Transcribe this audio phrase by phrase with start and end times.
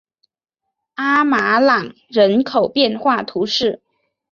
[0.95, 3.83] 阿马朗人口变化图示